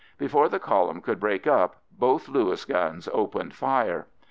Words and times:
Before 0.17 0.49
the 0.49 0.57
column 0.57 0.99
could 1.01 1.19
break 1.19 1.45
up 1.45 1.75
both 1.91 2.27
Lewis 2.27 2.65
guns 2.65 3.07
opened 3.13 3.53
fire. 3.53 4.07